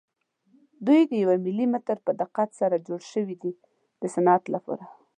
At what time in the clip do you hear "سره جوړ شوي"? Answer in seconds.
2.59-3.35